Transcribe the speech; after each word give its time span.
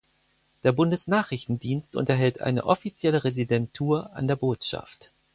Der 0.63 0.71
Bundesnachrichtendienst 0.71 1.95
unterhält 1.95 2.41
eine 2.41 2.65
offizielle 2.65 3.23
Residentur 3.23 4.15
an 4.15 4.27
der 4.27 4.35
Botschaft. 4.35 5.11